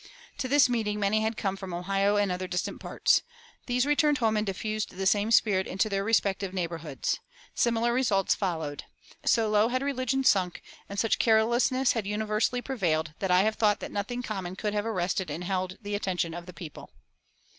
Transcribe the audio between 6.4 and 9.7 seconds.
neighborhoods. Similar results followed. So low